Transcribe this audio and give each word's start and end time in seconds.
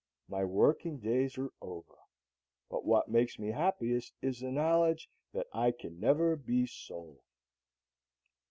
My 0.27 0.43
working 0.43 0.97
days 0.97 1.37
are 1.37 1.51
over. 1.61 1.93
But 2.71 2.83
what 2.85 3.07
makes 3.07 3.37
me 3.37 3.49
happiest 3.51 4.13
is 4.19 4.39
the 4.39 4.49
knowledge 4.49 5.07
that 5.31 5.45
I 5.53 5.69
can 5.69 5.99
never 5.99 6.35
be 6.35 6.65
sold. 6.65 7.19